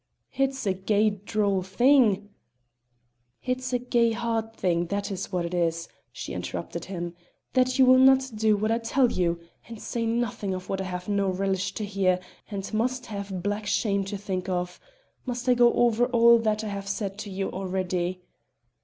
"It's 0.33 0.65
a 0.65 0.73
gey 0.73 1.11
droll 1.11 1.61
thing" 1.61 2.29
"It's 3.51 3.71
a 3.71 3.77
gey 3.77 4.13
hard 4.13 4.51
thing, 4.55 4.87
that 4.87 5.11
is 5.11 5.31
what 5.31 5.45
it 5.45 5.53
is," 5.53 5.87
she 6.11 6.33
interrupted 6.33 6.85
him, 6.85 7.13
"that 7.53 7.77
you 7.77 7.85
will 7.85 7.99
not 7.99 8.31
do 8.33 8.57
what 8.57 8.71
I 8.71 8.79
tell 8.79 9.11
you, 9.11 9.39
and 9.67 9.79
say 9.79 10.07
nothing 10.07 10.55
of 10.55 10.69
what 10.69 10.81
I 10.81 10.85
have 10.85 11.07
no 11.07 11.29
relish 11.29 11.75
to 11.75 11.85
hear, 11.85 12.19
and 12.49 12.73
must 12.73 13.05
have 13.05 13.43
black 13.43 13.67
shame 13.67 14.03
to 14.05 14.17
think 14.17 14.49
of. 14.49 14.79
Must 15.27 15.47
I 15.47 15.53
go 15.53 15.71
over 15.73 16.07
all 16.07 16.39
that 16.39 16.63
I 16.63 16.69
have 16.69 16.87
said 16.87 17.19
to 17.19 17.29
you 17.29 17.51
already? 17.51 18.23